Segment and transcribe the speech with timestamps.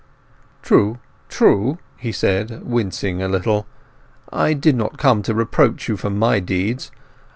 [0.63, 0.97] "True,
[1.29, 3.67] true," he said, wincing a little.
[4.33, 6.89] "I did not come to reproach you for my deeds.